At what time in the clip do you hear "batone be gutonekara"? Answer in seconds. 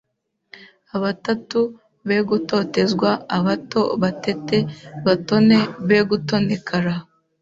5.05-6.93